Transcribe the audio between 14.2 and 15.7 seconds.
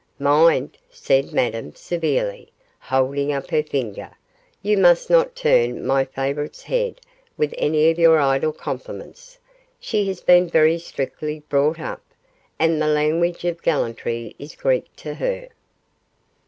is Greek to her.